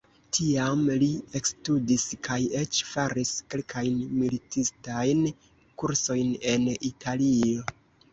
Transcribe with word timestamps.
Tiam 0.35 0.79
li 1.01 1.07
ekstudis 1.39 2.05
kaj 2.27 2.37
eĉ 2.61 2.79
faris 2.93 3.33
kelkajn 3.55 3.99
militistajn 4.21 5.21
kursojn 5.83 6.33
en 6.55 6.67
Italio. 6.91 7.69